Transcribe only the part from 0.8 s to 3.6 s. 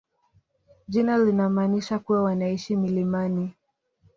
Jina linamaanisha kuwa wanaishi milimani.